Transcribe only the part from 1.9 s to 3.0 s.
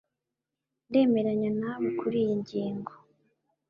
kuriyi ngingo